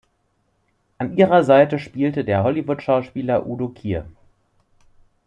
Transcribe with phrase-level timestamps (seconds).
[0.97, 4.09] An ihrer Seite spielte der Hollywood-Schauspieler Udo Kier.